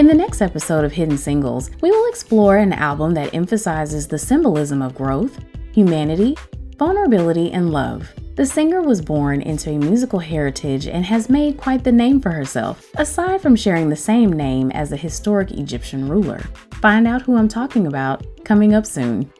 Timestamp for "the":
0.06-0.14, 4.08-4.18, 8.34-8.46, 11.84-11.92, 13.90-13.94